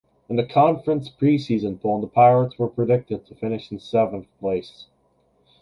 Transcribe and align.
In 0.27 0.35
the 0.35 0.43
conference 0.43 1.11
preseason 1.11 1.79
poll 1.79 2.01
the 2.01 2.07
Pirates 2.07 2.57
were 2.57 2.67
predicted 2.67 3.27
to 3.27 3.35
finish 3.35 3.71
in 3.71 3.77
seventh 3.77 4.25
place. 4.39 4.87